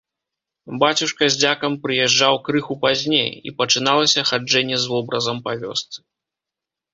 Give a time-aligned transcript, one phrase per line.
[0.83, 5.97] Бацюшка з дзякам прыязджаў крыху пазней, і пачыналася хаджэнне з вобразам па вёсцы.